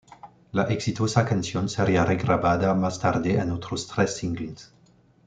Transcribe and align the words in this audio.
La 0.51 0.63
exitosa 0.67 1.23
canción 1.25 1.69
sería 1.69 2.03
regrabada 2.03 2.73
más 2.73 2.97
tarde 2.99 3.37
en 3.37 3.51
otros 3.51 3.85
tres 3.85 4.17
singles. 4.17 4.73